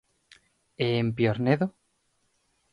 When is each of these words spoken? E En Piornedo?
E 0.87 0.87
En 1.01 1.07
Piornedo? 1.17 1.65